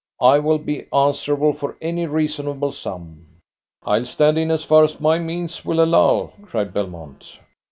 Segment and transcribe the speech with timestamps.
[0.19, 3.27] I will be answerable for any reasonable sum."
[3.83, 7.39] "I'll stand in as far as my means will allow," cried Belmont.